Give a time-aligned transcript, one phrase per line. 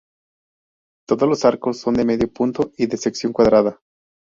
[1.07, 3.79] Todos los arcos son de medio punto y de sección cuadrada.